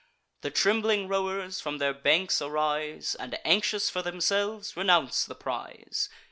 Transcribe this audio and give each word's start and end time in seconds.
The 0.41 0.49
trembling 0.49 1.07
rowers 1.07 1.61
from 1.61 1.77
their 1.77 1.93
banks 1.93 2.41
arise, 2.41 3.15
And, 3.19 3.37
anxious 3.45 3.87
for 3.87 4.01
themselves, 4.01 4.75
renounce 4.75 5.25
the 5.25 5.35
prize. 5.35 6.09